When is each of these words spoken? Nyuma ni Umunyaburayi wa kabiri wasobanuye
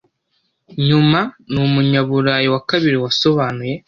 Nyuma 0.87 1.19
ni 1.51 1.59
Umunyaburayi 1.65 2.47
wa 2.53 2.61
kabiri 2.69 2.97
wasobanuye 3.03 3.75